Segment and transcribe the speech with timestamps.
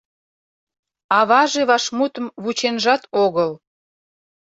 [1.19, 3.51] Аваже вашмутым вученжат огыл.